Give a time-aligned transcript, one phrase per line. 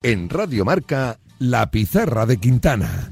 [0.00, 3.10] En Radio Marca, La Pizarra de Quintana.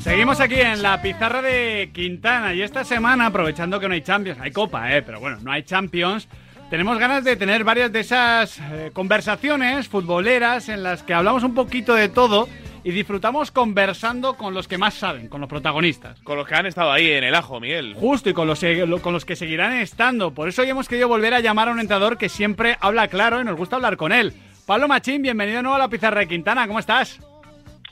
[0.00, 4.40] Seguimos aquí en la pizarra de Quintana y esta semana, aprovechando que no hay Champions,
[4.40, 6.26] hay Copa, eh, pero bueno, no hay Champions,
[6.70, 11.54] tenemos ganas de tener varias de esas eh, conversaciones futboleras en las que hablamos un
[11.54, 12.48] poquito de todo
[12.84, 16.20] y disfrutamos conversando con los que más saben, con los protagonistas.
[16.22, 17.94] Con los que han estado ahí en el ajo, Miguel.
[17.94, 18.60] Justo, y con los,
[19.02, 20.32] con los que seguirán estando.
[20.32, 23.40] Por eso hoy hemos querido volver a llamar a un entrenador que siempre habla claro
[23.40, 24.32] y nos gusta hablar con él.
[24.66, 27.20] Pablo Machín, bienvenido de nuevo a la pizarra de Quintana, ¿cómo estás?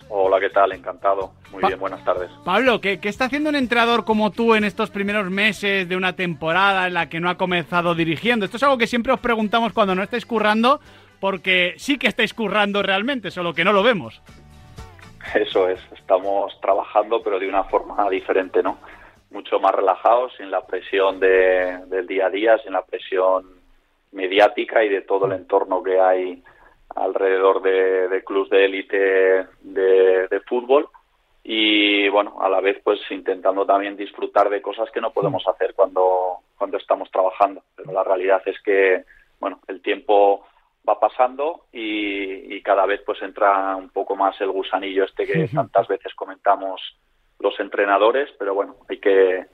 [0.08, 0.72] Hola, ¿qué tal?
[0.72, 1.32] Encantado.
[1.50, 2.30] Muy bien, buenas tardes.
[2.44, 6.14] Pablo, ¿qué, ¿qué, está haciendo un entrenador como tú en estos primeros meses de una
[6.14, 8.44] temporada en la que no ha comenzado dirigiendo?
[8.44, 10.80] Esto es algo que siempre os preguntamos cuando no estáis currando,
[11.18, 14.22] porque sí que estáis currando realmente, solo que no lo vemos.
[15.34, 18.78] Eso es, estamos trabajando pero de una forma diferente, ¿no?
[19.30, 23.44] Mucho más relajados, sin la presión de, del día a día, sin la presión
[24.12, 26.42] mediática y de todo el entorno que hay
[26.94, 28.96] alrededor de, de clubes de élite
[29.60, 30.88] de, de, fútbol
[31.44, 35.74] y bueno, a la vez pues intentando también disfrutar de cosas que no podemos hacer
[35.74, 37.62] cuando, cuando estamos trabajando.
[37.76, 39.04] Pero la realidad es que,
[39.38, 40.46] bueno, el tiempo
[40.88, 45.86] va pasando y, cada vez pues entra un poco más el gusanillo este que tantas
[45.86, 46.80] veces comentamos
[47.38, 49.46] los entrenadores, pero bueno, hay que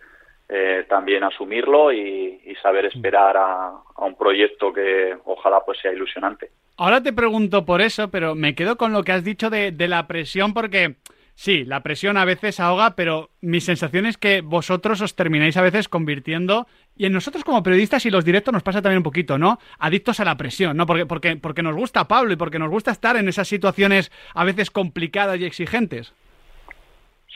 [0.48, 6.50] eh, también asumirlo y, saber esperar a, a, un proyecto que ojalá pues sea ilusionante.
[6.77, 9.88] Ahora te pregunto por eso, pero me quedo con lo que has dicho de, de
[9.88, 10.97] la presión porque
[11.34, 15.62] sí, la presión a veces ahoga, pero mi sensación es que vosotros os termináis a
[15.62, 16.66] veces convirtiendo,
[16.97, 19.58] y en nosotros como periodistas y los directos nos pasa también un poquito, ¿no?
[19.78, 20.86] Adictos a la presión, ¿no?
[20.86, 24.44] Porque, porque, porque nos gusta Pablo y porque nos gusta estar en esas situaciones a
[24.44, 26.14] veces complicadas y exigentes.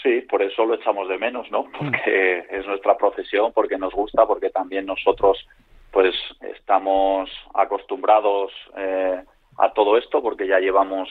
[0.03, 1.67] Sí, por eso lo echamos de menos, ¿no?
[1.79, 5.47] Porque es nuestra profesión, porque nos gusta, porque también nosotros
[5.91, 6.15] pues
[6.55, 9.23] estamos acostumbrados eh,
[9.57, 11.09] a todo esto, porque ya llevamos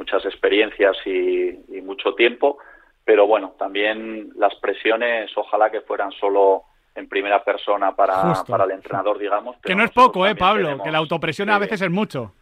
[0.00, 2.56] muchas experiencias y, mucho tiempo,
[3.04, 6.62] pero bueno, también las presiones ojalá que fueran solo
[6.94, 9.56] en primera persona para, para el entrenador, digamos.
[9.62, 10.82] que no es poco, ¿eh, Pablo?
[10.82, 12.32] que la autopresión a veces es mucho.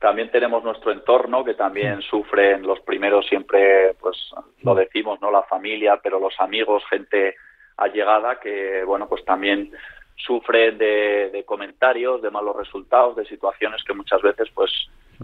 [0.00, 4.16] También tenemos nuestro entorno que también sufren los primeros siempre, pues
[4.62, 5.30] lo decimos, ¿no?
[5.30, 7.36] La familia, pero los amigos, gente
[7.76, 9.70] allegada que, bueno, pues también
[10.16, 14.70] sufren de, de comentarios, de malos resultados, de situaciones que muchas veces, pues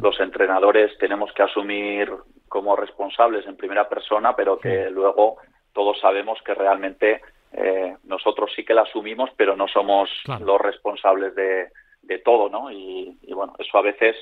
[0.00, 2.12] los entrenadores tenemos que asumir
[2.48, 5.36] como responsables en primera persona, pero que luego
[5.72, 7.20] todos sabemos que realmente
[7.52, 11.68] eh, nosotros sí que la asumimos, pero no somos los responsables de,
[12.02, 12.70] de todo, ¿no?
[12.70, 14.16] Y, bueno, eso a veces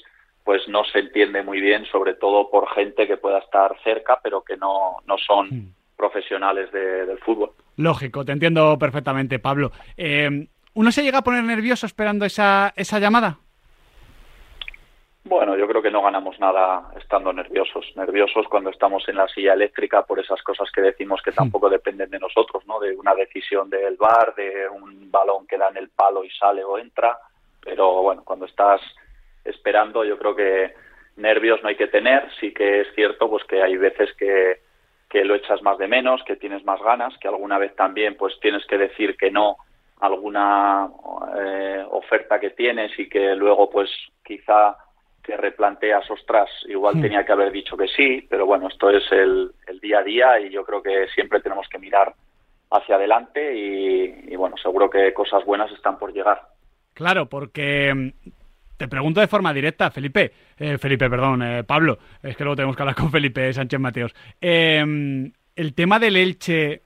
[0.45, 4.43] pues no se entiende muy bien, sobre todo por gente que pueda estar cerca, pero
[4.43, 5.75] que no, no son hmm.
[5.97, 7.53] profesionales del fútbol.
[7.77, 9.73] Lógico, te entiendo perfectamente, Pablo.
[9.97, 13.39] Eh, ¿Uno se llega a poner nervioso esperando esa, esa llamada?
[15.27, 17.91] Bueno, yo creo que no ganamos nada estando nerviosos.
[17.97, 22.11] Nerviosos cuando estamos en la silla eléctrica por esas cosas que decimos que tampoco dependen
[22.11, 22.79] de nosotros, ¿no?
[22.79, 26.62] De una decisión del bar, de un balón que da en el palo y sale
[26.62, 27.19] o entra.
[27.62, 28.83] Pero bueno, cuando estás
[29.47, 30.75] esperando, yo creo que
[31.17, 32.29] nervios no hay que tener.
[32.39, 34.61] Sí que es cierto, pues que hay veces que,
[35.09, 38.39] que lo echas más de menos, que tienes más ganas, que alguna vez también, pues
[38.41, 39.56] tienes que decir que no
[40.01, 40.91] a alguna
[41.39, 43.89] eh, oferta que tienes y que luego, pues
[44.23, 44.77] quizá
[45.25, 47.03] te replanteas, ostras, igual hmm.
[47.03, 50.51] tenía que haber dicho que sí, pero bueno, esto es el, día a día y
[50.51, 52.15] yo creo que siempre tenemos que mirar
[52.71, 56.43] hacia adelante y, bueno, seguro que cosas buenas están por llegar.
[56.95, 58.31] Claro, porque mm,
[58.77, 62.77] te pregunto de forma directa, Felipe, eh, Felipe, perdón, eh, Pablo, es que luego tenemos
[62.77, 64.15] que hablar con Felipe Sánchez Mateos.
[64.41, 66.83] Em, el tema del Elche,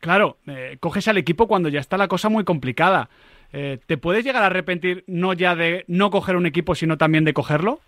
[0.00, 3.08] claro, eh, coges al equipo cuando ya está la cosa muy complicada.
[3.52, 7.24] Eh, ¿te puedes llegar a arrepentir no ya de no coger un equipo, sino también
[7.24, 7.80] de cogerlo?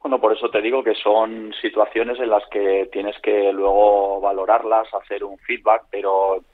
[0.00, 4.92] Bueno, por eso te digo que son situaciones en las que tienes que luego valorarlas,
[4.94, 6.44] hacer un feedback, pero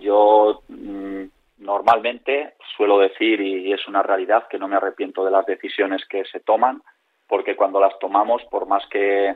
[0.00, 1.24] yo mm,
[1.58, 6.24] normalmente suelo decir, y es una realidad, que no me arrepiento de las decisiones que
[6.24, 6.82] se toman,
[7.28, 9.34] porque cuando las tomamos, por más que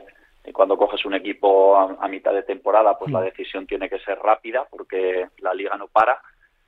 [0.53, 3.25] cuando coges un equipo a, mitad de temporada, pues la mm.
[3.25, 6.21] decisión tiene que ser rápida, porque la liga no para,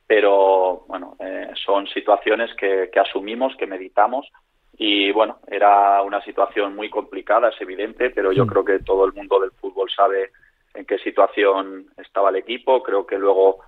[0.10, 4.28] pero bueno, eh, son situaciones que, asumimos, que meditamos
[4.76, 9.14] y bueno, era una situación muy complicada, es evidente, pero yo creo que todo el
[9.14, 10.32] mundo del fútbol sabe
[10.74, 12.82] en qué situación estaba el equipo.
[12.82, 13.60] Creo que luego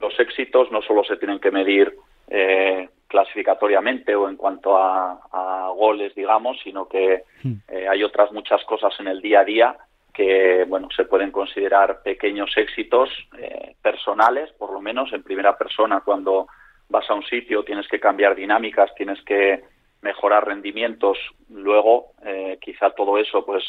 [0.00, 1.94] los éxitos no solo se tienen que medir
[2.28, 7.52] eh, clasificatoriamente o en cuanto a, goles, digamos, sino que mm.
[7.68, 9.76] eh, hay otras muchas cosas en el día a día
[10.12, 13.08] que bueno se pueden considerar pequeños éxitos
[13.38, 16.46] eh, personales, por lo menos en primera persona cuando
[16.88, 19.62] vas a un sitio tienes que cambiar dinámicas, tienes que
[20.02, 21.18] mejorar rendimientos,
[21.50, 23.64] luego eh, quizá todo eso pues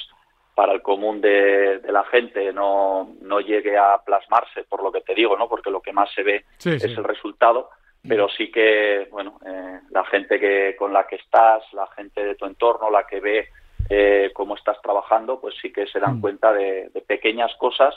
[0.56, 5.16] para el común de, la gente no, no llegue a plasmarse por lo que te
[5.16, 5.48] digo, ¿no?
[5.48, 7.70] Porque lo que más se ve es el resultado,
[8.08, 12.36] pero sí que, bueno, eh, la gente que con la que estás, la gente de
[12.36, 13.50] tu entorno, la que ve
[13.94, 16.22] eh, cómo estás trabajando, pues sí que se dan mm.
[16.22, 17.94] cuenta de, pequeñas cosas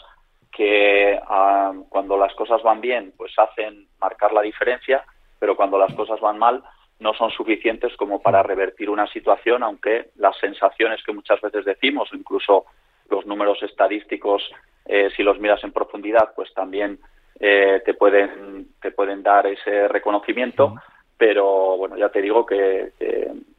[0.51, 5.05] que ah, cuando las cosas van bien, pues hacen marcar la diferencia,
[5.39, 6.65] pero cuando las cosas van mal,
[6.99, 8.47] no son suficientes como para mm.
[8.47, 12.65] revertir una situación, aunque las sensaciones que muchas veces decimos, o incluso
[13.09, 14.43] los números estadísticos,
[14.87, 16.99] eh, si los miras en profundidad, pues también
[17.39, 20.75] eh, te pueden te pueden dar ese reconocimiento.
[21.17, 22.91] Pero bueno, ya te digo que,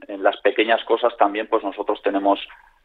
[0.08, 2.40] en las pequeñas cosas también, pues nosotros tenemos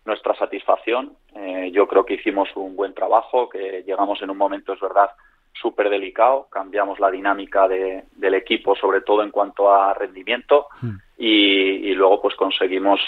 [0.04, 1.12] nuestra satisfacción.
[1.34, 5.10] Eh, yo creo que hicimos un buen trabajo, que llegamos en un momento, es verdad,
[5.52, 10.96] súper delicado, cambiamos la dinámica del equipo, sobre todo en cuanto a rendimiento, hmm.
[11.18, 13.00] y, luego pues conseguimos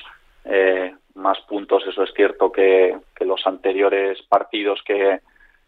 [0.44, 5.20] eh, más puntos, eso es cierto, que, los anteriores partidos que,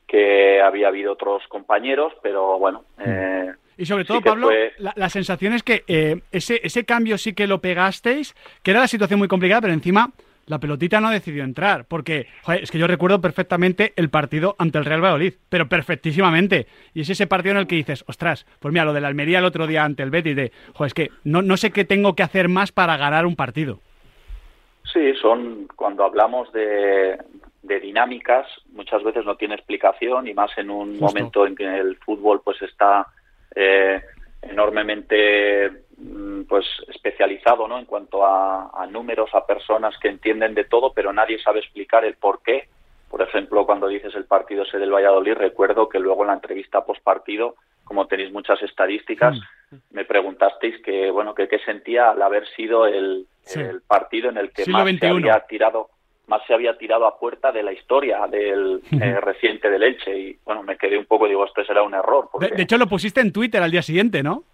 [0.09, 2.85] que había habido otros compañeros, pero bueno.
[2.99, 3.03] Hmm.
[3.07, 7.47] Eh, y sobre todo, Pablo, la, sensación es que eh, ese, ese cambio sí que
[7.47, 10.11] lo pegasteis, que era la situación muy complicada, pero encima
[10.47, 12.27] la pelotita no decidió entrar, porque
[12.61, 16.67] es que yo recuerdo perfectamente el partido ante el Real Valladolid, pero perfectísimamente.
[16.93, 19.39] Y es ese partido en el que dices, ostras, pues mira, lo de la Almería
[19.39, 22.15] el otro día ante el Betis, de, joder, es que no, no sé qué tengo
[22.15, 23.81] que hacer más para ganar un partido.
[24.93, 27.17] Sí, son, cuando hablamos de,
[27.63, 31.97] de dinámicas, muchas veces no tiene explicación y más en un momento en que el
[31.97, 33.07] fútbol pues está
[33.55, 34.03] eh,
[34.43, 37.79] enormemente mm, pues especializado ¿no?
[37.79, 42.15] en cuanto a, números, a personas que entienden de todo, pero nadie sabe explicar el
[42.15, 42.69] por qué.
[43.11, 46.85] Por ejemplo, cuando dices el partido ese del Valladolid, recuerdo que luego en la entrevista
[46.85, 47.55] post partido,
[47.85, 49.37] como tenéis muchas estadísticas,
[49.71, 49.77] mm.
[49.93, 53.27] me preguntasteis que bueno que qué sentía al haber sido el,
[53.87, 55.91] partido en el que más se había tirado
[56.27, 60.19] más se había tirado a puerta de la historia del eh, reciente del Elche.
[60.19, 63.21] Y bueno me quedé un poco digo esto será un error de, hecho lo pusiste
[63.21, 64.45] en Twitter al día siguiente no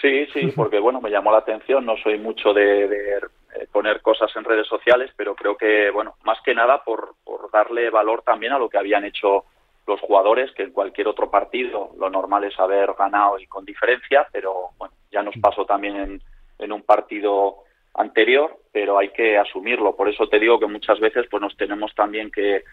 [0.00, 1.84] sí sí porque bueno me llamó la atención.
[1.84, 6.38] No soy mucho de, eh, poner cosas en redes sociales pero creo que bueno más
[6.44, 9.44] que nada por, por darle valor también a lo que habían hecho
[9.86, 14.26] los jugadores que en cualquier otro partido lo normal es haber ganado y con diferencia
[14.30, 16.22] pero bueno ya nos pasó también en,
[16.60, 17.64] en un partido
[18.00, 19.96] anterior, pero hay que asumirlo.
[19.96, 22.64] Por eso te digo que muchas veces pues nos tenemos también que,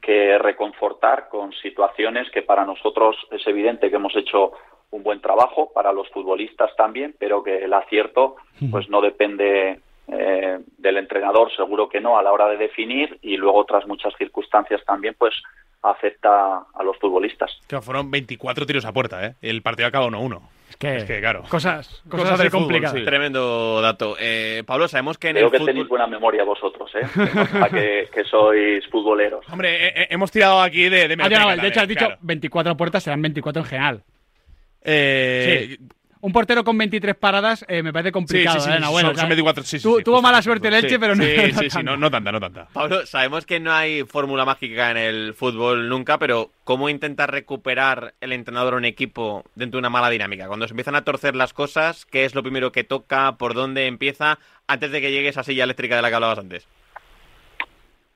[0.00, 4.52] que reconfortar con situaciones que para nosotros es evidente que hemos hecho
[4.90, 8.36] un buen trabajo, para los futbolistas también, pero que el acierto
[8.70, 13.36] pues no depende eh, del entrenador, seguro que no, a la hora de definir y
[13.36, 15.34] luego otras muchas circunstancias también pues
[15.82, 17.50] afecta a los futbolistas.
[17.68, 19.34] Que fueron 24 tiros a puerta, ¿eh?
[19.42, 20.40] El partido acaba 1-1.
[20.68, 21.42] Es que, claro.
[21.48, 23.04] Cosas, cosas, de complicadas.
[23.04, 24.16] Tremendo dato.
[24.18, 27.06] Eh, Pablo, sabemos que en Creo el que tenéis buena memoria vosotros, ¿eh?
[27.70, 29.44] que, que, sois futboleros.
[29.50, 31.08] Hombre, eh, eh, hemos tirado aquí de...
[31.08, 34.02] de, ah, de hecho, has dicho 24 puertas, serán 24 en general.
[34.82, 35.88] Eh, sí
[36.24, 38.58] un portero con 23 paradas eh, me parece complicado.
[38.58, 38.90] Sí, sí, sí, ¿eh?
[38.90, 41.82] bueno, son, 24, sí, sí, tuvo mala suerte el Elche, pero no, sí, sí, sí,
[41.82, 42.66] no, no tanta, no tanta.
[42.72, 48.14] Pablo, sabemos que no hay fórmula mágica en el fútbol nunca, pero ¿cómo intentar recuperar
[48.22, 50.46] el entrenador a un equipo dentro de una mala dinámica?
[50.46, 53.36] Cuando se empiezan a torcer las cosas, ¿qué es lo primero que toca?
[53.36, 54.38] ¿Por dónde empieza?
[54.66, 56.66] Antes de que llegue esa silla eléctrica de la que hablabas antes.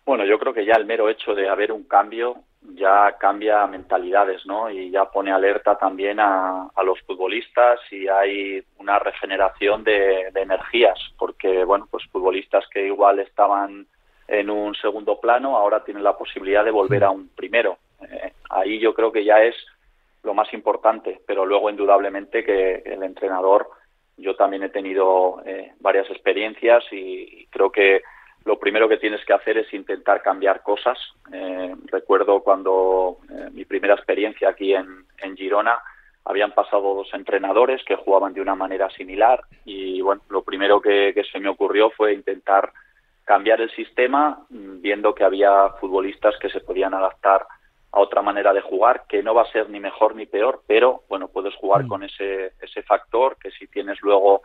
[0.07, 4.45] Bueno, yo creo que ya el mero hecho de haber un cambio ya cambia mentalidades,
[4.47, 4.71] ¿no?
[4.71, 11.65] Y ya pone alerta también a, los futbolistas y hay una regeneración de, energías, porque,
[11.65, 13.87] bueno, pues futbolistas que igual estaban
[14.27, 17.79] en un segundo plano ahora tienen la posibilidad de volver a un primero.
[18.03, 19.55] Eh, ahí yo creo que ya es
[20.23, 23.69] lo más importante, pero luego indudablemente que el entrenador,
[24.17, 28.03] yo también he tenido eh, varias experiencias y creo que
[28.49, 30.99] lo primero que tienes que hacer es intentar cambiar cosas.
[31.31, 35.05] Eh, recuerdo cuando eh, mi primera experiencia aquí en,
[35.37, 35.79] Girona,
[36.25, 41.15] habían pasado dos entrenadores que jugaban de una manera similar y bueno, lo primero que,
[41.31, 42.73] se me ocurrió fue intentar
[43.25, 47.47] cambiar el sistema mm, viendo que había futbolistas que se podían adaptar
[47.93, 51.03] a otra manera de jugar que no va a ser ni mejor ni peor, pero
[51.11, 51.89] bueno, puedes jugar mm.
[51.89, 54.41] con ese, ese factor que si tienes luego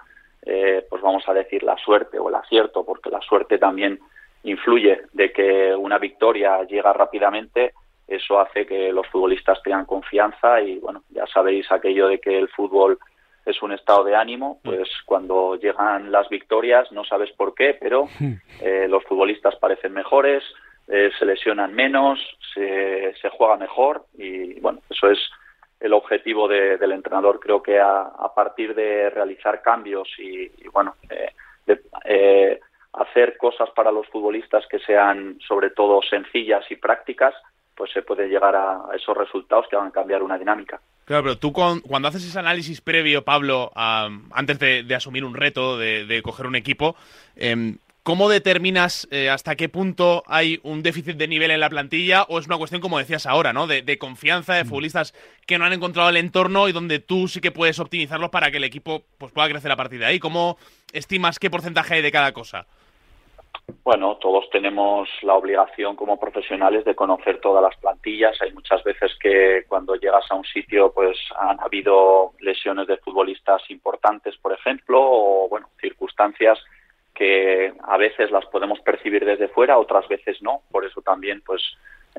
[0.46, 4.00] eh, pues vamos a decir la suerte o el acierto, porque la suerte también
[4.44, 7.74] influye de que una victoria llega rápidamente,
[8.08, 12.50] eso hace que los futbolistas tengan confianza y bueno, ya sabéis aquello de que el
[12.50, 13.00] fútbol
[13.46, 14.68] es un estado de ánimo, mm.
[14.68, 18.34] pues cuando llegan las victorias no sabes por qué, pero mm.
[18.62, 20.44] eh, los futbolistas parecen mejores,
[20.88, 22.20] eh, se lesionan menos,
[22.54, 25.20] se, se juega mejor y bueno, eso es
[25.84, 27.42] el objetivo del entrenador.
[27.42, 31.32] Creo que a, partir de realizar cambios y, bueno, eh,
[31.68, 32.60] de, eh,
[32.94, 37.36] hacer cosas para los futbolistas que sean sobre todo sencillas y prácticas,
[37.76, 40.80] pues se puede llegar a, esos resultados que van a cambiar una dinámica.
[41.04, 46.06] Claro, pero tú cuando haces ese análisis previo, Pablo, antes de, asumir un reto, de,
[46.06, 46.96] de coger un equipo,
[47.36, 52.24] eh, ¿Cómo determinas eh, hasta qué punto hay un déficit de nivel en la plantilla
[52.24, 53.66] o es una cuestión, como decías ahora, ¿no?
[53.66, 54.68] de, confianza de mm.
[54.68, 55.14] futbolistas
[55.48, 58.58] que no han encontrado el entorno y donde tú sí que puedes optimizarlos para que
[58.58, 60.20] el equipo pues, pueda crecer a partir de ahí?
[60.20, 60.58] ¿Cómo
[60.92, 62.68] estimas qué porcentaje hay de cada cosa?
[63.86, 68.36] Bueno, todos tenemos la obligación como profesionales de conocer todas las plantillas.
[68.42, 73.62] Hay muchas veces que cuando llegas a un sitio pues han habido lesiones de futbolistas
[73.70, 76.60] importantes, por ejemplo, o bueno, circunstancias
[77.14, 80.62] que a veces las podemos percibir desde fuera, otras veces no.
[80.72, 81.62] Por eso también, pues,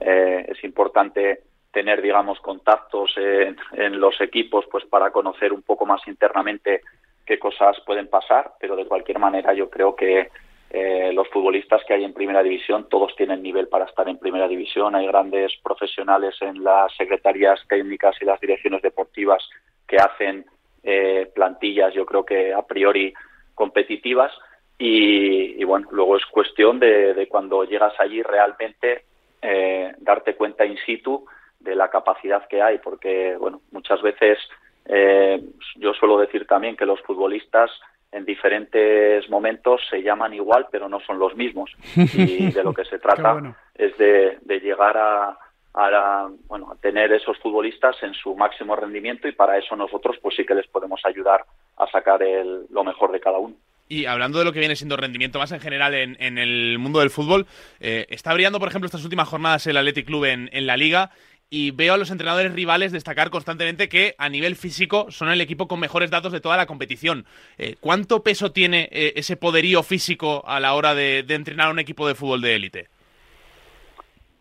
[0.01, 1.41] eh, es importante
[1.73, 6.83] tener, digamos, contactos en, los equipos, pues, para conocer un poco más internamente
[7.27, 8.53] qué cosas pueden pasar.
[8.61, 10.31] Pero de cualquier manera, yo creo que
[10.71, 14.47] eh, los futbolistas que hay en Primera División, todos tienen nivel para estar en Primera
[14.47, 14.95] División.
[14.95, 19.43] Hay grandes profesionales en las secretarías técnicas y las direcciones deportivas
[19.87, 20.45] que hacen
[20.87, 23.15] eh, plantillas, yo creo que a priori
[23.55, 24.31] competitivas
[24.79, 29.05] y, bueno, luego es cuestión de, cuando llegas allí realmente
[29.41, 31.25] eh, darte cuenta in situ
[31.61, 34.39] de la capacidad que hay, porque bueno, muchas veces
[34.87, 35.43] eh,
[35.77, 37.71] yo suelo decir también que los futbolistas
[38.13, 41.71] en diferentes momentos se llaman igual, pero no son los mismos.
[41.97, 45.37] Y de lo que se trata es de, llegar a,
[45.75, 50.37] a, bueno, a tener esos futbolistas en su máximo rendimiento y para eso nosotros pues
[50.37, 51.45] sí que les podemos ayudar
[51.77, 53.57] a sacar el, lo mejor de cada uno.
[53.89, 57.11] Y hablando de lo que viene siendo rendimiento más en general en, el mundo del
[57.11, 57.47] fútbol,
[57.81, 61.11] eh, está brillando, por ejemplo, estas últimas jornadas el Athletic Club en, la liga
[61.51, 65.69] y veo a los entrenadores rivales destacar constantemente que a nivel físico son el equipo
[65.69, 67.27] con mejores datos de toda la competición.
[67.59, 71.79] Eh, ¿Cuánto peso tiene eh, ese poderío físico a la hora de, entrenar a un
[71.79, 72.89] equipo de fútbol de élite?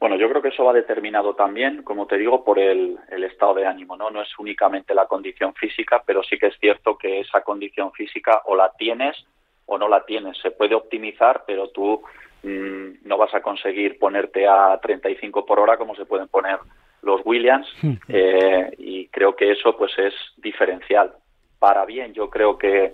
[0.04, 3.54] Bueno, yo creo que eso va determinado también, como te digo, por el, el, estado
[3.54, 4.10] de ánimo, ¿no?
[4.10, 8.42] No es únicamente la condición física, pero sí que es cierto que esa condición física
[8.44, 9.16] o la tienes
[9.66, 10.38] o no la tienes.
[10.40, 12.02] Se puede optimizar, pero tú
[12.44, 16.60] mm, no vas a conseguir ponerte a 35 por hora como se pueden poner
[17.02, 17.66] los Williams
[18.10, 21.14] eh, y creo que eso pues es diferencial.
[21.60, 22.94] Para bien, yo creo que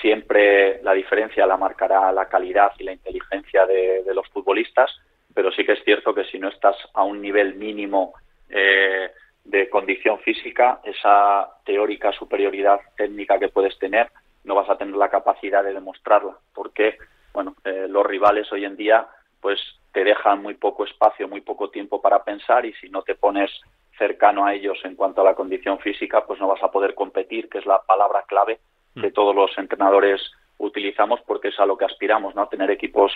[0.00, 4.90] siempre la diferencia la marcará la calidad y la inteligencia de, los futbolistas,
[5.34, 8.14] pero sí que es cierto que si no estás a un nivel mínimo
[8.48, 9.10] eh,
[9.44, 14.10] de condición física, esa teórica superioridad técnica que puedes tener
[14.44, 16.96] no vas a tener la capacidad de demostrarla, porque
[17.32, 19.06] bueno, eh, los rivales hoy en día
[19.40, 19.60] pues
[19.92, 23.50] te dejan muy poco espacio, muy poco tiempo para pensar y si no te pones
[23.96, 27.48] cercano a ellos en cuanto a la condición física, pues no vas a poder competir,
[27.48, 28.58] que es la palabra clave
[28.94, 29.12] que mm.
[29.12, 30.20] todos los entrenadores
[30.58, 32.48] utilizamos porque es a lo que aspiramos, ¿no?
[32.48, 33.12] Tener equipos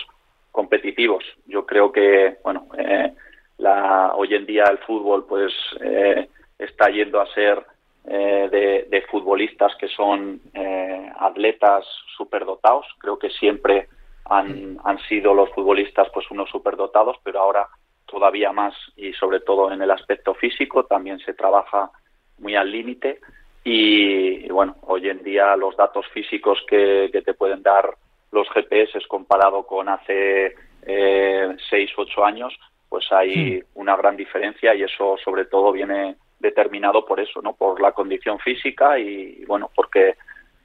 [0.53, 1.25] competitivos.
[1.47, 3.11] Yo creo que, bueno, eh,
[3.57, 7.65] la, hoy en día el fútbol pues eh, está yendo a ser
[8.05, 12.85] eh, de, futbolistas que son eh, atletas superdotados.
[12.99, 13.89] Creo que siempre
[14.25, 17.67] han, han sido los futbolistas pues unos superdotados, pero ahora
[18.05, 21.91] todavía más y sobre todo en el aspecto físico también se trabaja
[22.37, 23.19] muy al límite
[23.63, 27.95] y, bueno, hoy en día los datos físicos que, te pueden dar
[28.33, 32.53] los GPS comparado con hace eh, seis, ocho años,
[32.89, 37.53] pues hay una gran diferencia y eso sobre todo viene determinado por eso, ¿no?
[37.53, 40.15] Por la condición física y, bueno, porque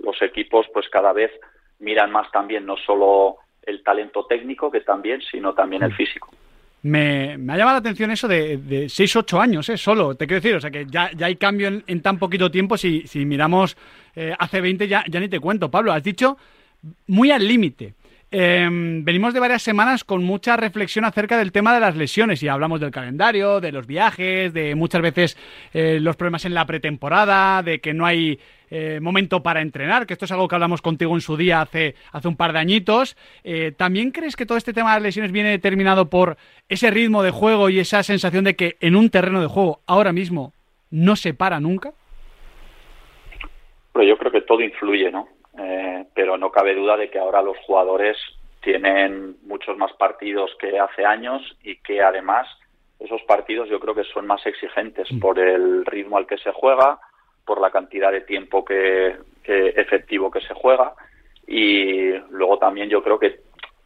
[0.00, 1.30] los equipos pues cada vez
[1.78, 6.30] miran más también no solo el talento técnico que también, sino también el físico.
[6.82, 9.76] Me, ha llamado la atención eso de, de 6, 8 años, ¿eh?
[9.76, 12.76] Solo, te quiero decir, o sea que ya, ya hay cambio en, tan poquito tiempo,
[12.76, 13.76] si, si miramos
[14.14, 15.70] eh, hace 20 ya, ya ni te cuento.
[15.70, 16.38] Pablo, has dicho
[17.06, 17.94] muy al límite.
[18.30, 22.48] Em, venimos de varias semanas con mucha reflexión acerca del tema de las lesiones y
[22.48, 25.38] hablamos del calendario, de los viajes, de muchas veces
[25.72, 28.38] eh, los problemas en la pretemporada, de que no hay
[28.70, 31.94] eh, momento para entrenar, que esto es algo que hablamos contigo en su día hace,
[32.12, 33.16] hace un par de añitos.
[33.44, 36.36] Eh, ¿También crees que todo este tema de las lesiones viene determinado por
[36.68, 40.12] ese ritmo de juego y esa sensación de que en un terreno de juego ahora
[40.12, 40.52] mismo
[40.90, 41.92] no se para nunca?
[43.94, 45.28] Pero yo creo que todo influye, ¿no?
[46.38, 48.16] No cabe duda de que ahora los jugadores
[48.62, 52.46] tienen muchos más partidos que hace años y que además
[52.98, 55.20] esos partidos yo creo que son más exigentes mm.
[55.20, 56.98] por el ritmo al que se juega,
[57.44, 60.92] por la cantidad de tiempo que, efectivo que se juega
[61.46, 63.40] y luego también yo creo que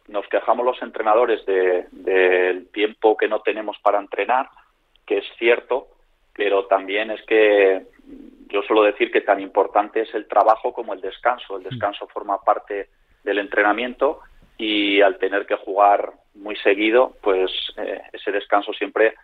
[0.09, 4.49] nos quejamos los entrenadores del tiempo que no tenemos para entrenar,
[5.05, 5.87] que es cierto,
[6.33, 7.85] pero también es que
[8.53, 11.57] yo suelo decir que tan importante es el trabajo como el descanso.
[11.57, 12.89] El descanso forma parte
[13.23, 14.19] del entrenamiento
[14.59, 19.15] y al tener que jugar muy seguido, pues eh, ese descanso siempre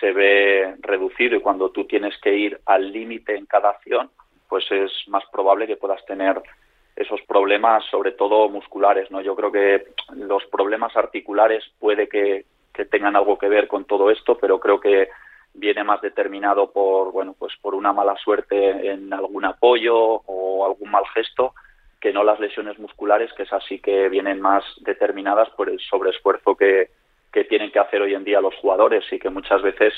[0.00, 4.10] se ve reducido y cuando tú tienes que ir al límite en cada acción,
[4.48, 6.42] pues es más probable que puedas tener
[6.94, 9.22] esos problemas, sobre todo musculares, ¿no?
[9.22, 12.44] Yo creo que los problemas articulares puede que,
[12.90, 15.08] tengan algo que ver con todo esto, pero creo que
[15.54, 20.90] viene más determinado por, bueno, pues por una mala suerte en algún apoyo o algún
[20.90, 21.54] mal gesto
[22.00, 26.54] que no las lesiones musculares, que es así que vienen más determinadas por el sobreesfuerzo
[26.54, 26.90] que,
[27.32, 29.94] que tienen que hacer hoy en día los jugadores y que muchas veces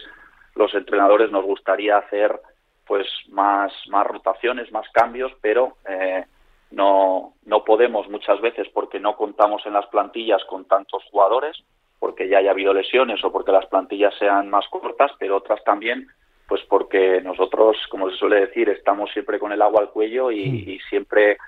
[0.54, 2.40] los entrenadores nos gustaría hacer
[2.86, 6.24] pues más, más rotaciones, más cambios, pero eh,
[6.70, 11.56] no, no podemos muchas veces porque no contamos en las plantillas con tantos jugadores,
[11.98, 16.08] porque ya haya habido lesiones o porque las plantillas sean más cortas, pero otras también,
[16.48, 20.78] pues porque nosotros, como se suele decir, estamos siempre con el agua al cuello y,
[20.88, 21.38] siempre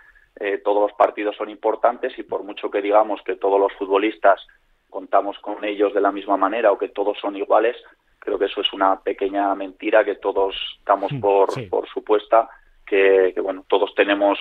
[0.40, 4.40] eh, todos los partidos son importantes y por mucho que digamos que todos los futbolistas
[4.88, 7.76] contamos con ellos de la misma manera o que todos son iguales,
[8.18, 12.48] creo que eso es una pequeña mentira que todos damos por, por supuesta,
[12.86, 14.38] que, que bueno, todos tenemos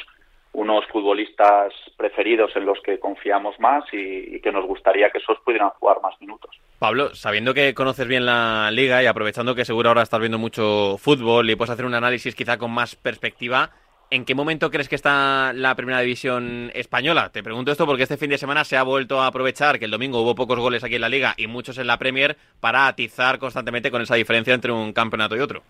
[0.53, 5.69] unos futbolistas preferidos en los que confiamos más y, que nos gustaría que esos pudieran
[5.71, 6.51] jugar más minutos.
[6.79, 10.97] Pablo, sabiendo que conoces bien la liga y aprovechando que seguro ahora estás viendo mucho
[10.97, 13.71] fútbol y puedes hacer un análisis quizá con más perspectiva,
[14.09, 17.31] ¿en qué momento crees que está la primera división española?
[17.31, 19.91] Te pregunto esto porque este fin de semana se ha vuelto a aprovechar que el
[19.91, 23.39] domingo hubo pocos goles aquí en la liga y muchos en la Premier para atizar
[23.39, 25.63] constantemente con esa diferencia entre un campeonato y otro.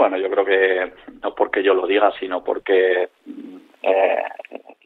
[0.00, 0.92] Bueno, yo creo que
[1.22, 3.10] no porque yo lo diga, sino porque
[3.82, 4.22] eh,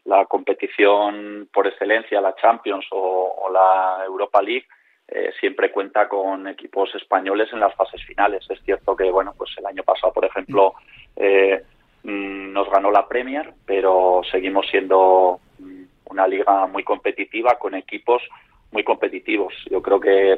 [0.03, 4.65] la competición por excelencia, la Champions o, la Europa League,
[5.07, 8.45] eh, siempre cuenta con equipos españoles en las fases finales.
[8.49, 10.73] Es cierto que, bueno, pues el año pasado, por ejemplo,
[11.15, 11.63] eh,
[12.03, 18.21] mm, nos ganó la Premier, pero seguimos siendo mm, una liga muy competitiva con equipos
[18.73, 19.53] muy competitivos.
[19.71, 20.37] Yo creo que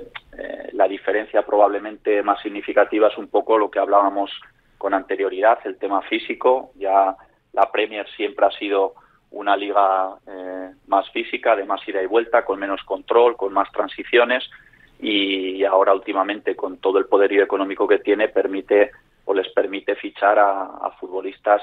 [0.73, 4.30] la diferencia probablemente más significativa es un poco lo que hablábamos
[4.78, 6.72] con anterioridad el tema físico.
[6.76, 7.16] Ya
[7.54, 8.94] la Premier siempre ha sido
[9.32, 13.72] una liga eh, más física, de más ida y vuelta, con menos control, con más
[13.72, 14.44] transiciones
[15.00, 18.92] y ahora últimamente con todo el poderío económico que tiene permite
[19.26, 21.62] o les permite fichar a, futbolistas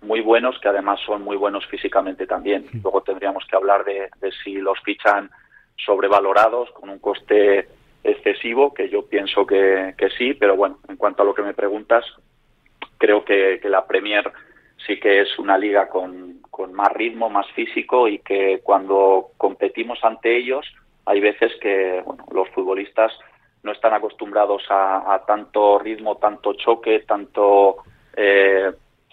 [0.00, 2.66] muy buenos que además son muy buenos físicamente también.
[2.82, 4.08] Luego tendríamos que hablar de,
[4.42, 5.30] si los fichan
[5.76, 7.68] sobrevalorados con un coste
[8.02, 11.52] excesivo, que yo pienso que, que sí, pero bueno, en cuanto a lo que me
[11.52, 12.04] preguntas,
[13.00, 14.30] creo que, la Premier
[14.86, 16.38] sí que es una liga con,
[16.72, 20.66] más ritmo, más físico y que cuando competimos ante ellos
[21.06, 23.10] hay veces que los futbolistas
[23.62, 27.76] no están acostumbrados a, tanto ritmo, tanto choque, tanto
[28.14, 28.70] eh,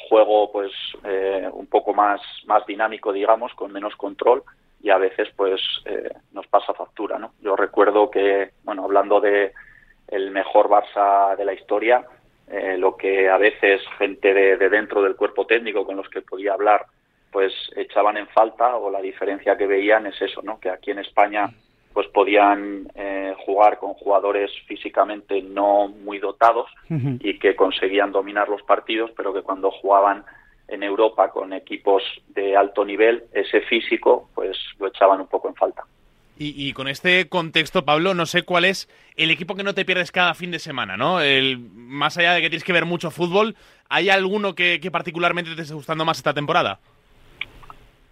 [0.10, 0.71] juego pues
[1.06, 4.43] eh, un poco más, más dinámico, digamos, con menos control
[4.82, 7.32] y a veces pues eh, nos pasa factura, ¿no?
[7.41, 9.54] Yo recuerdo que, bueno, hablando de
[10.10, 12.06] el mejor Barça de la historia,
[12.50, 16.54] eh, lo que a veces gente de, dentro del cuerpo técnico con los que podía
[16.54, 16.86] hablar
[17.32, 20.60] pues echaban en falta o la diferencia que veían es eso, ¿no?
[20.60, 21.50] Que aquí en España
[21.94, 28.62] pues podían eh, jugar con jugadores físicamente no muy dotados y que conseguían dominar los
[28.62, 30.24] partidos, pero que cuando jugaban
[30.68, 35.56] en Europa con equipos de alto nivel, ese físico pues lo echaban un poco en
[35.56, 35.84] falta.
[36.39, 40.12] Y, con este contexto, Pablo, no sé cuál es el equipo que no te pierdes
[40.12, 41.19] cada fin de semana, ¿no?
[41.19, 43.56] El, más allá de que tienes que ver mucho fútbol,
[43.89, 46.80] ¿hay alguno que, particularmente te esté gustando más esta temporada?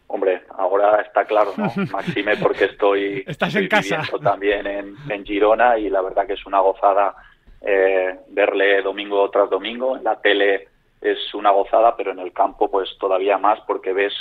[0.08, 1.72] Hombre, ahora está claro, ¿no?
[1.92, 4.02] Maxime, porque estoy, Estás en casa.
[4.24, 7.16] también en, Girona y la verdad que es una gozada
[7.62, 9.98] eh, verle domingo tras domingo.
[9.98, 10.68] En la tele
[11.02, 14.14] es una gozada, pero en el campo pues todavía más porque ves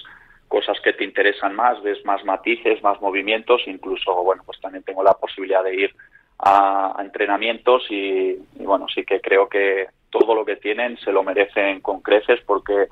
[0.55, 5.03] cosas que te interesan más, ves más matices, más movimientos, incluso, bueno, pues también tengo
[5.03, 5.97] la posibilidad de ir
[6.39, 11.81] a, entrenamientos y, bueno, sí que creo que todo lo que tienen se lo merecen
[11.81, 12.87] con creces porque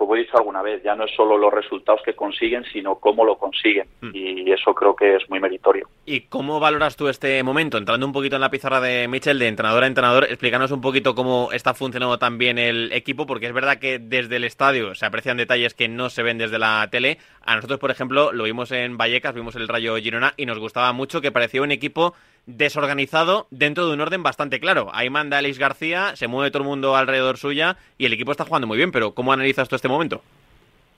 [0.00, 3.22] como he dicho alguna vez, ya no es solo los resultados que consiguen, sino cómo
[3.22, 3.86] lo consiguen.
[4.00, 4.10] Mm.
[4.14, 5.90] Y eso creo que es muy meritorio.
[6.06, 7.76] ¿Y cómo valoras tú este momento?
[7.76, 11.14] Entrando un poquito en la pizarra de Michel, de entrenador a entrenador, explícanos un poquito
[11.14, 15.36] cómo está funcionando también el equipo, porque es verdad que desde el estadio se aprecian
[15.36, 17.18] detalles que no se ven desde la tele.
[17.42, 20.94] A nosotros, por ejemplo, lo vimos en Vallecas, vimos el Rayo Girona y nos gustaba
[20.94, 22.14] mucho que parecía un equipo
[22.56, 24.88] desorganizado dentro de un orden bastante claro.
[24.92, 28.44] Ahí manda Alex García, se mueve todo el mundo alrededor suya y el equipo está
[28.44, 30.22] jugando muy bien, pero ¿cómo analizas tú este momento?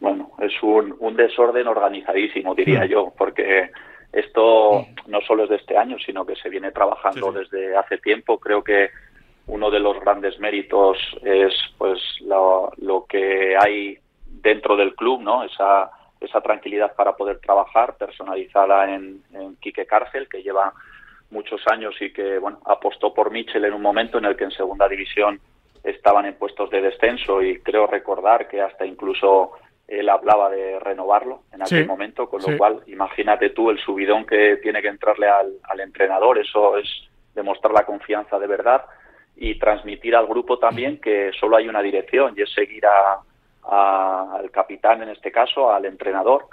[0.01, 3.71] Bueno, es un, un desorden organizadísimo, diría yo, porque
[4.13, 7.39] esto no solo es de este año, sino que se viene trabajando Sí, sí.
[7.57, 8.39] desde hace tiempo.
[8.39, 8.91] Creo que
[9.47, 15.45] uno de los grandes méritos es pues lo, lo que hay dentro del club, ¿no?
[15.45, 20.73] Esa, esa tranquilidad para poder trabajar, personalizada en, en Quique Cárcel, que lleva
[21.33, 24.51] muchos años y que bueno apostó por Michel en un momento en el que en
[24.53, 25.41] segunda división
[25.83, 29.53] estaban en puestos de descenso y creo recordar que hasta incluso
[29.89, 32.57] él hablaba de renovarlo en aquel Sí, momento, con lo sí.
[32.57, 36.89] cual imagínate tú el subidón que tiene que entrarle al, al entrenador, eso es
[37.35, 38.85] demostrar la confianza de verdad
[39.37, 43.19] y transmitir al grupo también que solo hay una dirección y es seguir a,
[43.65, 46.47] a- al capitán en este caso, al entrenador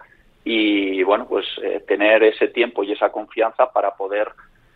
[0.44, 4.30] y bueno pues eh, tener ese tiempo y esa confianza para poder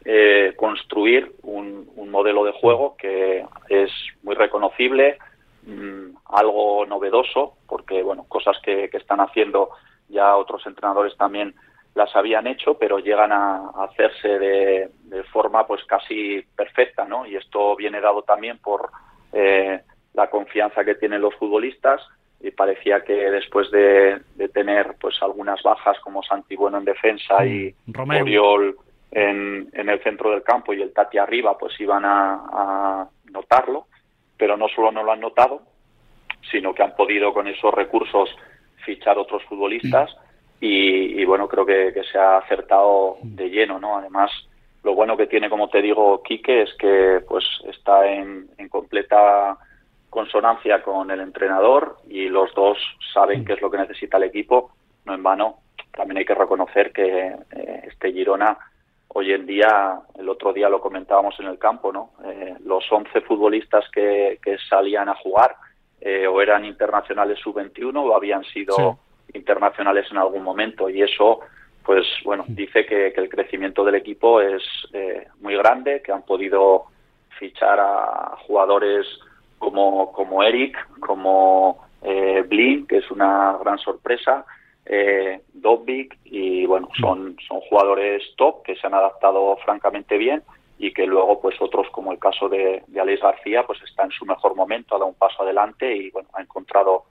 [0.05, 5.17] eh, construir un, un modelo de juego que es muy reconocible,
[5.65, 9.69] mm, algo novedoso, porque bueno, cosas que, que están haciendo
[10.09, 11.55] ya otros entrenadores también
[11.95, 17.25] las habían hecho, pero llegan a, a hacerse de, de forma pues casi perfecta, ¿no?
[17.25, 18.89] Y esto viene dado también por
[19.31, 19.79] eh,
[20.13, 22.01] la confianza que tienen los futbolistas
[22.41, 27.45] y parecía que después de, de tener pues algunas bajas como Santi Bueno en defensa
[27.45, 28.23] y Romeu.
[28.23, 28.75] Oriol
[29.13, 33.87] en, en el centro del campo y el Tati arriba, pues iban a, a notarlo,
[34.37, 35.61] pero no solo no lo han notado,
[36.51, 38.29] sino que han podido con esos recursos
[38.85, 40.15] fichar otros futbolistas
[40.59, 43.97] y, y, bueno, creo que, que se ha acertado de lleno, ¿no?
[43.97, 44.31] Además,
[44.83, 49.57] lo bueno que tiene, como te digo, Quique, es que pues está en, en completa
[50.09, 52.77] consonancia con el entrenador y los dos
[53.13, 54.71] saben qué es lo que necesita el equipo,
[55.05, 55.59] no en vano.
[55.91, 58.57] También hay que reconocer que eh, este Girona
[59.13, 62.11] hoy en día, el otro día lo comentábamos en el campo, ¿no?
[62.25, 65.55] Eh, los 11 futbolistas que, que salían a jugar
[66.01, 69.37] eh, o eran internacionales sub-21 o habían sido Sí.
[69.37, 71.39] internacionales en algún momento y eso
[71.85, 74.61] pues bueno dice que, que el crecimiento del equipo es
[74.93, 76.85] eh, muy grande que han podido
[77.39, 79.07] fichar a jugadores
[79.57, 84.45] como como Eric como eh, Blin que es una gran sorpresa
[84.85, 90.43] eh, Dobbik y bueno son son jugadores top que se han adaptado francamente bien
[90.77, 94.11] y que luego pues otros como el caso de, de Alex García pues está en
[94.11, 97.05] su mejor momento ha dado un paso adelante y bueno ha encontrado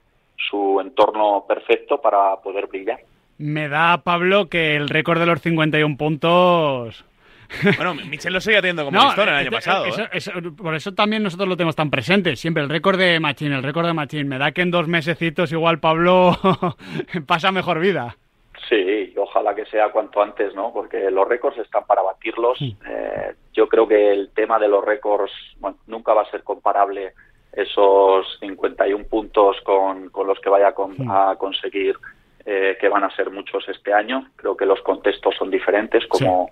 [0.50, 3.00] su entorno perfecto para poder brillar.
[3.38, 7.04] Me da, Pablo, que el récord de los 51 puntos...
[7.76, 9.86] Bueno, Michel lo seguía teniendo como No, listón el año este- pasado.
[9.86, 10.08] eso- ¿eh?
[10.12, 12.34] eso- por eso también nosotros lo tenemos tan presente.
[12.36, 14.28] Siempre el récord de Machín, el récord de Machín.
[14.28, 16.32] Me da que en dos mesecitos igual Pablo
[17.26, 18.16] pasa mejor vida.
[18.68, 20.72] Sí, y ojalá que sea cuanto antes, ¿no?
[20.72, 22.58] Porque los récords están para batirlos.
[22.62, 27.12] Eh, yo creo que el tema de los récords bueno, nunca va a ser comparable
[27.52, 31.96] esos 51 puntos con, con los que vaya a conseguir,
[32.46, 34.28] eh, que van a ser muchos este año.
[34.36, 36.48] Creo que los contextos son diferentes, como,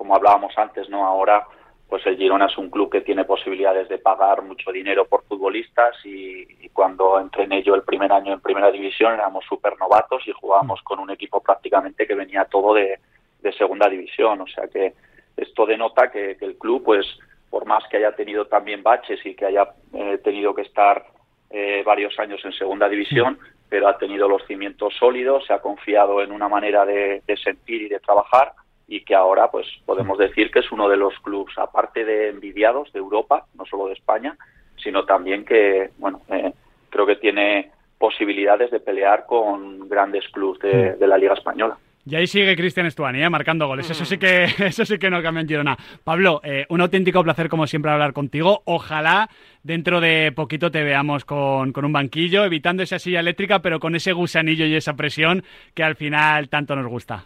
[0.00, 1.06] como hablábamos antes, ¿no?
[1.06, 1.46] Ahora,
[1.86, 5.94] pues el Girona es un club que tiene posibilidades de pagar mucho dinero por futbolistas
[6.06, 10.26] y, y cuando entré en ello el primer año en primera división éramos súper novatos
[10.26, 12.98] y jugábamos con un equipo prácticamente que venía todo de,
[13.42, 14.40] de segunda división.
[14.40, 14.94] O sea que
[15.36, 17.04] esto denota que, que el club, pues
[17.50, 21.04] por más que haya tenido también baches y que haya eh, tenido que estar
[21.50, 26.22] eh, varios años en segunda división, pero ha tenido los cimientos sólidos, se ha confiado
[26.22, 28.54] en una manera de, de sentir y de trabajar
[28.90, 32.92] y que ahora pues podemos decir que es uno de los clubes, aparte de envidiados
[32.92, 34.36] de Europa, no solo de España,
[34.82, 36.52] sino también que, bueno, eh,
[36.90, 41.78] creo que tiene posibilidades de pelear con grandes clubes de, de la Liga Española.
[42.04, 43.30] Y ahí sigue Cristian Estuani, ¿eh?
[43.30, 43.88] marcando goles.
[43.88, 45.76] Eso sí que eso sí que no cambia en Girona.
[46.02, 48.62] Pablo, eh, un auténtico placer como siempre hablar contigo.
[48.64, 49.30] Ojalá
[49.62, 53.94] dentro de poquito te veamos con, con un banquillo, evitando esa silla eléctrica, pero con
[53.94, 57.24] ese gusanillo y esa presión que al final tanto nos gusta.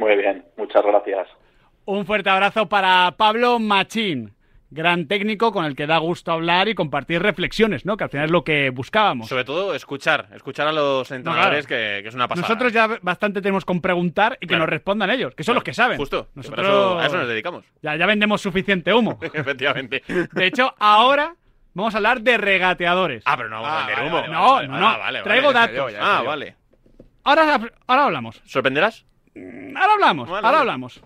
[0.00, 1.28] Muy bien, muchas gracias.
[1.84, 4.32] Un fuerte abrazo para Pablo Machín,
[4.70, 7.98] gran técnico con el que da gusto hablar y compartir reflexiones, ¿no?
[7.98, 9.28] Que al final es lo que buscábamos.
[9.28, 12.48] Sobre todo escuchar, escuchar a los entrenadores, que, que es una pasada.
[12.48, 14.62] Nosotros ya bastante tenemos con preguntar y que Claro.
[14.62, 15.98] nos respondan ellos, que son Claro, los que saben.
[15.98, 16.28] Justo.
[16.34, 17.64] Nosotros eso- a eso nos dedicamos.
[17.82, 19.18] Ya, ya vendemos suficiente humo.
[19.34, 20.02] Efectivamente.
[20.32, 21.34] De hecho, ahora
[21.74, 23.22] vamos a hablar de regateadores.
[23.26, 24.16] Ah, pero no vamos Ah, a vender vale, humo.
[24.20, 24.86] vale, no, vale, no, vale, no.
[24.86, 25.94] vale, vale, Traigo datos.
[26.00, 26.56] Ah, vale.
[27.24, 28.40] Ahora, ahora hablamos.
[28.46, 29.04] ¿Sorprenderás?
[29.36, 30.28] Ahora hablamos.
[30.28, 31.00] Vale, ahora hablamos.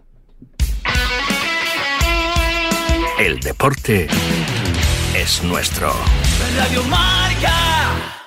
[3.19, 4.09] El deporte
[5.15, 5.93] es nuestro.
[6.57, 8.24] Radio Marca.